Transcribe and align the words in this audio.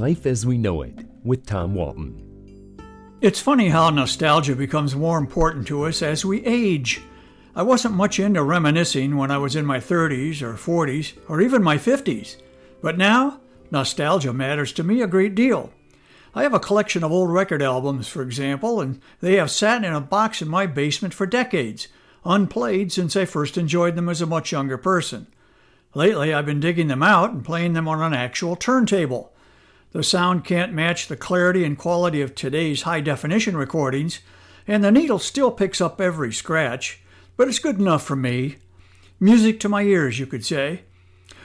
Life 0.00 0.24
as 0.24 0.46
We 0.46 0.56
Know 0.56 0.80
It 0.80 0.94
with 1.24 1.44
Tom 1.44 1.74
Walton. 1.74 2.78
It's 3.20 3.38
funny 3.38 3.68
how 3.68 3.90
nostalgia 3.90 4.56
becomes 4.56 4.96
more 4.96 5.18
important 5.18 5.66
to 5.66 5.84
us 5.84 6.00
as 6.00 6.24
we 6.24 6.42
age. 6.46 7.02
I 7.54 7.62
wasn't 7.64 7.96
much 7.96 8.18
into 8.18 8.42
reminiscing 8.42 9.18
when 9.18 9.30
I 9.30 9.36
was 9.36 9.54
in 9.54 9.66
my 9.66 9.76
30s 9.76 10.40
or 10.40 10.54
40s 10.54 11.18
or 11.28 11.42
even 11.42 11.62
my 11.62 11.76
50s, 11.76 12.36
but 12.80 12.96
now 12.96 13.40
nostalgia 13.70 14.32
matters 14.32 14.72
to 14.72 14.82
me 14.82 15.02
a 15.02 15.06
great 15.06 15.34
deal. 15.34 15.70
I 16.34 16.44
have 16.44 16.54
a 16.54 16.60
collection 16.60 17.04
of 17.04 17.12
old 17.12 17.30
record 17.30 17.60
albums, 17.60 18.08
for 18.08 18.22
example, 18.22 18.80
and 18.80 19.02
they 19.20 19.36
have 19.36 19.50
sat 19.50 19.84
in 19.84 19.92
a 19.92 20.00
box 20.00 20.40
in 20.40 20.48
my 20.48 20.64
basement 20.64 21.12
for 21.12 21.26
decades, 21.26 21.88
unplayed 22.24 22.90
since 22.90 23.16
I 23.16 23.26
first 23.26 23.58
enjoyed 23.58 23.96
them 23.96 24.08
as 24.08 24.22
a 24.22 24.26
much 24.26 24.50
younger 24.50 24.78
person. 24.78 25.26
Lately, 25.92 26.32
I've 26.32 26.46
been 26.46 26.58
digging 26.58 26.88
them 26.88 27.02
out 27.02 27.32
and 27.32 27.44
playing 27.44 27.74
them 27.74 27.86
on 27.86 28.00
an 28.00 28.14
actual 28.14 28.56
turntable. 28.56 29.34
The 29.92 30.04
sound 30.04 30.44
can't 30.44 30.72
match 30.72 31.08
the 31.08 31.16
clarity 31.16 31.64
and 31.64 31.76
quality 31.76 32.22
of 32.22 32.34
today's 32.34 32.82
high 32.82 33.00
definition 33.00 33.56
recordings, 33.56 34.20
and 34.66 34.84
the 34.84 34.92
needle 34.92 35.18
still 35.18 35.50
picks 35.50 35.80
up 35.80 36.00
every 36.00 36.32
scratch, 36.32 37.00
but 37.36 37.48
it's 37.48 37.58
good 37.58 37.80
enough 37.80 38.04
for 38.04 38.14
me. 38.14 38.58
Music 39.18 39.58
to 39.60 39.68
my 39.68 39.82
ears, 39.82 40.20
you 40.20 40.26
could 40.26 40.44
say. 40.44 40.82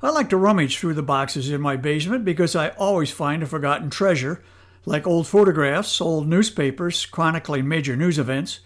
I 0.00 0.10
like 0.10 0.28
to 0.28 0.36
rummage 0.36 0.78
through 0.78 0.94
the 0.94 1.02
boxes 1.02 1.50
in 1.50 1.60
my 1.60 1.76
basement 1.76 2.24
because 2.24 2.54
I 2.54 2.68
always 2.70 3.10
find 3.10 3.42
a 3.42 3.46
forgotten 3.46 3.90
treasure, 3.90 4.40
like 4.86 5.06
old 5.06 5.26
photographs, 5.26 6.00
old 6.00 6.28
newspapers 6.28 7.06
chronicling 7.06 7.66
major 7.66 7.96
news 7.96 8.20
events, 8.20 8.60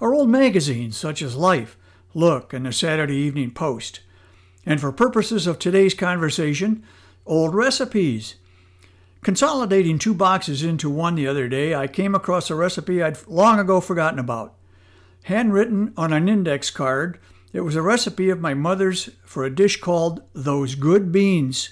or 0.00 0.14
old 0.14 0.28
magazines 0.28 0.98
such 0.98 1.22
as 1.22 1.34
Life, 1.34 1.78
Look, 2.12 2.52
and 2.52 2.66
the 2.66 2.72
Saturday 2.72 3.16
Evening 3.16 3.52
Post. 3.52 4.00
And 4.66 4.80
for 4.80 4.92
purposes 4.92 5.46
of 5.46 5.58
today's 5.58 5.94
conversation, 5.94 6.84
old 7.24 7.54
recipes. 7.54 8.34
Consolidating 9.24 9.98
two 9.98 10.12
boxes 10.12 10.62
into 10.62 10.90
one 10.90 11.14
the 11.14 11.26
other 11.26 11.48
day, 11.48 11.74
I 11.74 11.86
came 11.86 12.14
across 12.14 12.50
a 12.50 12.54
recipe 12.54 13.02
I'd 13.02 13.26
long 13.26 13.58
ago 13.58 13.80
forgotten 13.80 14.18
about. 14.18 14.54
Handwritten 15.22 15.94
on 15.96 16.12
an 16.12 16.28
index 16.28 16.70
card, 16.70 17.18
it 17.50 17.62
was 17.62 17.74
a 17.74 17.80
recipe 17.80 18.28
of 18.28 18.42
my 18.42 18.52
mother's 18.52 19.08
for 19.24 19.42
a 19.42 19.54
dish 19.54 19.80
called 19.80 20.22
Those 20.34 20.74
Good 20.74 21.10
Beans. 21.10 21.70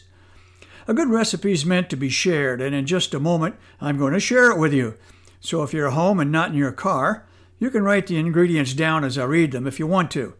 A 0.88 0.94
good 0.94 1.10
recipe 1.10 1.52
is 1.52 1.66
meant 1.66 1.90
to 1.90 1.96
be 1.96 2.08
shared, 2.08 2.62
and 2.62 2.74
in 2.74 2.86
just 2.86 3.12
a 3.12 3.20
moment, 3.20 3.56
I'm 3.82 3.98
going 3.98 4.14
to 4.14 4.20
share 4.20 4.50
it 4.50 4.58
with 4.58 4.72
you. 4.72 4.96
So 5.38 5.62
if 5.62 5.74
you're 5.74 5.90
home 5.90 6.20
and 6.20 6.32
not 6.32 6.52
in 6.52 6.56
your 6.56 6.72
car, 6.72 7.26
you 7.58 7.68
can 7.68 7.82
write 7.82 8.06
the 8.06 8.16
ingredients 8.16 8.72
down 8.72 9.04
as 9.04 9.18
I 9.18 9.24
read 9.24 9.52
them 9.52 9.66
if 9.66 9.78
you 9.78 9.86
want 9.86 10.10
to. 10.12 10.32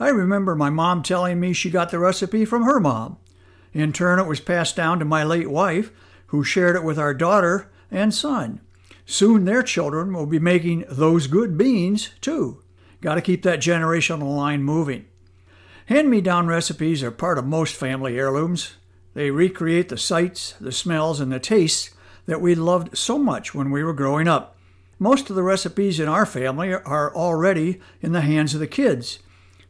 I 0.00 0.08
remember 0.08 0.56
my 0.56 0.70
mom 0.70 1.04
telling 1.04 1.38
me 1.38 1.52
she 1.52 1.70
got 1.70 1.92
the 1.92 2.00
recipe 2.00 2.44
from 2.44 2.64
her 2.64 2.80
mom. 2.80 3.18
In 3.72 3.92
turn, 3.92 4.18
it 4.18 4.26
was 4.26 4.40
passed 4.40 4.74
down 4.74 4.98
to 4.98 5.04
my 5.04 5.22
late 5.22 5.48
wife, 5.48 5.92
who 6.28 6.44
shared 6.44 6.76
it 6.76 6.84
with 6.84 6.98
our 6.98 7.14
daughter 7.14 7.70
and 7.90 8.14
son. 8.14 8.60
Soon 9.04 9.44
their 9.44 9.62
children 9.62 10.12
will 10.12 10.26
be 10.26 10.38
making 10.38 10.84
those 10.88 11.26
good 11.26 11.56
beans, 11.56 12.10
too. 12.20 12.62
Got 13.00 13.14
to 13.16 13.22
keep 13.22 13.42
that 13.42 13.60
generational 13.60 14.36
line 14.36 14.62
moving. 14.62 15.06
Hand 15.86 16.10
me 16.10 16.20
down 16.20 16.48
recipes 16.48 17.02
are 17.02 17.12
part 17.12 17.38
of 17.38 17.46
most 17.46 17.74
family 17.76 18.18
heirlooms. 18.18 18.74
They 19.14 19.30
recreate 19.30 19.88
the 19.88 19.96
sights, 19.96 20.54
the 20.60 20.72
smells, 20.72 21.20
and 21.20 21.30
the 21.30 21.38
tastes 21.38 21.90
that 22.26 22.40
we 22.40 22.56
loved 22.56 22.98
so 22.98 23.18
much 23.18 23.54
when 23.54 23.70
we 23.70 23.84
were 23.84 23.92
growing 23.92 24.26
up. 24.26 24.56
Most 24.98 25.30
of 25.30 25.36
the 25.36 25.42
recipes 25.42 26.00
in 26.00 26.08
our 26.08 26.26
family 26.26 26.72
are 26.72 27.14
already 27.14 27.80
in 28.00 28.12
the 28.12 28.22
hands 28.22 28.54
of 28.54 28.60
the 28.60 28.66
kids, 28.66 29.20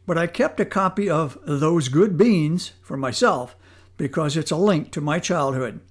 but 0.07 0.17
I 0.17 0.25
kept 0.25 0.59
a 0.59 0.65
copy 0.65 1.09
of 1.09 1.37
Those 1.45 1.89
Good 1.89 2.17
Beans 2.17 2.71
for 2.81 2.97
myself 2.97 3.55
because 3.97 4.35
it's 4.35 4.51
a 4.51 4.55
link 4.55 4.91
to 4.93 5.01
my 5.01 5.19
childhood. 5.19 5.81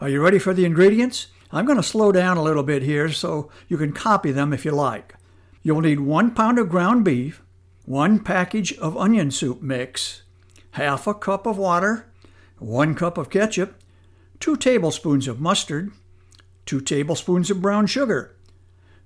Are 0.00 0.08
you 0.08 0.22
ready 0.22 0.38
for 0.38 0.54
the 0.54 0.64
ingredients? 0.64 1.26
I'm 1.50 1.66
going 1.66 1.76
to 1.76 1.82
slow 1.82 2.12
down 2.12 2.36
a 2.36 2.42
little 2.42 2.62
bit 2.62 2.82
here 2.82 3.10
so 3.10 3.50
you 3.66 3.76
can 3.76 3.92
copy 3.92 4.30
them 4.30 4.52
if 4.52 4.64
you 4.64 4.70
like. 4.70 5.16
You'll 5.64 5.80
need 5.80 5.98
one 5.98 6.30
pound 6.30 6.56
of 6.60 6.68
ground 6.68 7.04
beef, 7.04 7.42
one 7.84 8.20
package 8.20 8.72
of 8.74 8.96
onion 8.96 9.32
soup 9.32 9.60
mix, 9.60 10.22
half 10.72 11.08
a 11.08 11.14
cup 11.14 11.46
of 11.46 11.58
water, 11.58 12.06
one 12.58 12.94
cup 12.94 13.18
of 13.18 13.28
ketchup, 13.28 13.74
two 14.38 14.56
tablespoons 14.56 15.26
of 15.26 15.40
mustard, 15.40 15.90
two 16.64 16.80
tablespoons 16.80 17.50
of 17.50 17.60
brown 17.60 17.88
sugar, 17.88 18.36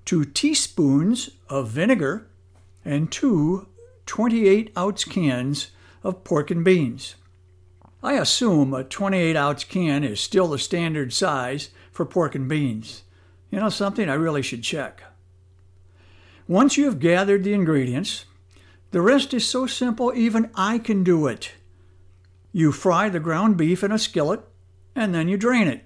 two 0.05 0.27
teaspoons 0.27 1.31
of 1.49 1.71
vinegar, 1.71 2.29
and 2.85 3.11
two 3.11 3.67
28 4.05 4.71
ounce 4.77 5.05
cans 5.05 5.71
of 6.05 6.23
pork 6.23 6.51
and 6.51 6.63
beans. 6.63 7.15
I 8.03 8.15
assume 8.15 8.75
a 8.75 8.83
28 8.83 9.37
ounce 9.37 9.65
can 9.65 10.03
is 10.03 10.21
still 10.21 10.49
the 10.49 10.59
standard 10.59 11.13
size 11.13 11.71
for 11.93 12.05
pork 12.05 12.35
and 12.35 12.49
beans. 12.49 13.05
You 13.51 13.61
know 13.61 13.69
something? 13.69 14.09
I 14.09 14.15
really 14.15 14.43
should 14.43 14.63
check. 14.63 15.05
Once 16.49 16.77
you 16.77 16.87
have 16.87 16.99
gathered 16.99 17.45
the 17.45 17.55
ingredients, 17.55 18.25
the 18.91 19.01
rest 19.01 19.33
is 19.33 19.47
so 19.47 19.67
simple 19.67 20.13
even 20.15 20.51
I 20.55 20.79
can 20.79 21.05
do 21.05 21.27
it. 21.29 21.53
You 22.53 22.73
fry 22.73 23.09
the 23.09 23.21
ground 23.21 23.57
beef 23.57 23.85
in 23.85 23.93
a 23.93 23.99
skillet 23.99 24.41
and 24.97 25.15
then 25.15 25.29
you 25.29 25.37
drain 25.37 25.69
it. 25.69 25.85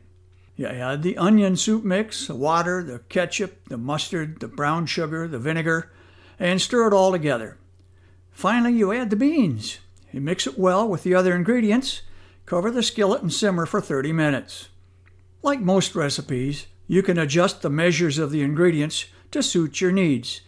You 0.56 0.66
add 0.68 1.02
the 1.02 1.18
onion 1.18 1.56
soup 1.56 1.84
mix, 1.84 2.26
the 2.26 2.34
water, 2.34 2.82
the 2.82 3.00
ketchup, 3.10 3.68
the 3.68 3.76
mustard, 3.76 4.40
the 4.40 4.48
brown 4.48 4.86
sugar, 4.86 5.28
the 5.28 5.38
vinegar, 5.38 5.92
and 6.38 6.62
stir 6.62 6.88
it 6.88 6.94
all 6.94 7.12
together. 7.12 7.58
Finally, 8.30 8.72
you 8.72 8.90
add 8.92 9.10
the 9.10 9.16
beans. 9.16 9.78
You 10.12 10.20
mix 10.20 10.46
it 10.46 10.58
well 10.58 10.88
with 10.88 11.02
the 11.02 11.14
other 11.14 11.34
ingredients. 11.34 12.02
Cover 12.46 12.70
the 12.70 12.82
skillet 12.82 13.22
and 13.22 13.32
simmer 13.32 13.66
for 13.66 13.80
30 13.80 14.12
minutes. 14.12 14.68
Like 15.42 15.60
most 15.60 15.94
recipes, 15.94 16.66
you 16.86 17.02
can 17.02 17.18
adjust 17.18 17.62
the 17.62 17.70
measures 17.70 18.18
of 18.18 18.30
the 18.30 18.42
ingredients 18.42 19.06
to 19.32 19.42
suit 19.42 19.80
your 19.80 19.92
needs. 19.92 20.40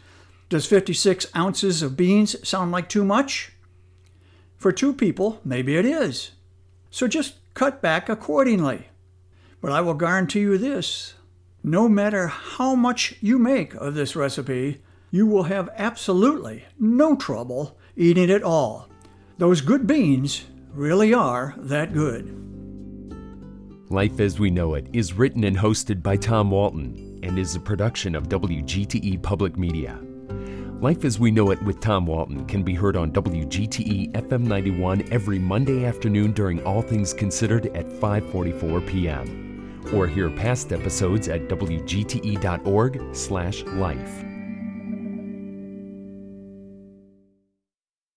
Does 0.48 0.66
56 0.66 1.26
ounces 1.36 1.82
of 1.82 1.96
beans 1.96 2.48
sound 2.48 2.72
like 2.72 2.88
too 2.88 3.04
much? 3.04 3.52
For 4.56 4.72
two 4.72 4.92
people, 4.92 5.40
maybe 5.44 5.76
it 5.76 5.84
is. 5.84 6.32
So 6.90 7.06
just 7.06 7.34
cut 7.54 7.82
back 7.82 8.08
accordingly. 8.08 8.88
But 9.60 9.72
I 9.72 9.80
will 9.80 9.94
guarantee 9.94 10.40
you 10.40 10.56
this 10.58 11.14
no 11.62 11.88
matter 11.88 12.28
how 12.28 12.74
much 12.74 13.14
you 13.20 13.38
make 13.38 13.74
of 13.74 13.94
this 13.94 14.14
recipe, 14.14 14.80
you 15.10 15.26
will 15.26 15.44
have 15.44 15.68
absolutely 15.76 16.64
no 16.78 17.16
trouble 17.16 17.76
eating 17.96 18.30
it 18.30 18.42
all. 18.42 18.88
Those 19.38 19.60
good 19.60 19.86
beans 19.86 20.46
really 20.74 21.14
are 21.14 21.54
that 21.58 21.92
good. 21.92 22.34
Life 23.88 24.18
as 24.18 24.40
We 24.40 24.50
Know 24.50 24.74
It 24.74 24.88
is 24.92 25.14
written 25.14 25.44
and 25.44 25.56
hosted 25.56 26.02
by 26.02 26.16
Tom 26.16 26.50
Walton 26.50 27.20
and 27.22 27.38
is 27.38 27.54
a 27.54 27.60
production 27.60 28.16
of 28.16 28.28
WGTE 28.28 29.22
Public 29.22 29.56
Media. 29.56 29.96
Life 30.80 31.04
as 31.04 31.20
We 31.20 31.30
Know 31.30 31.52
It 31.52 31.62
with 31.62 31.78
Tom 31.78 32.04
Walton 32.04 32.46
can 32.46 32.64
be 32.64 32.74
heard 32.74 32.96
on 32.96 33.12
WGTE 33.12 34.12
FM 34.12 34.40
91 34.40 35.06
every 35.12 35.38
Monday 35.38 35.84
afternoon 35.84 36.32
during 36.32 36.60
All 36.64 36.82
Things 36.82 37.14
Considered 37.14 37.66
at 37.76 37.88
5:44 37.88 38.84
p.m. 38.88 39.80
or 39.94 40.08
hear 40.08 40.30
past 40.30 40.72
episodes 40.72 41.28
at 41.28 41.42
wgte.org/life. 41.42 44.37